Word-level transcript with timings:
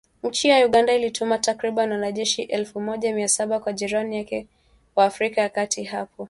Nchi 0.23 0.49
ya 0.49 0.65
Uganda 0.65 0.93
ilituma 0.93 1.37
takribani 1.37 1.91
wanajeshi 1.91 2.41
elfu 2.41 2.81
moja 2.81 3.13
mia 3.15 3.27
saba 3.27 3.59
kwa 3.59 3.73
jirani 3.73 4.15
yake 4.17 4.47
wa 4.95 5.05
Afrika 5.05 5.41
ya 5.41 5.49
kati 5.49 5.83
hapo 5.83 6.11